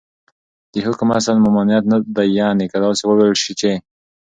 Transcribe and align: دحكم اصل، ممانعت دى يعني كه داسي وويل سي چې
دحكم 0.73 1.07
اصل، 1.19 1.35
ممانعت 1.45 1.83
دى 2.15 2.35
يعني 2.35 2.65
كه 2.71 2.77
داسي 2.83 3.03
وويل 3.07 3.33
سي 3.43 3.53
چې 3.59 3.71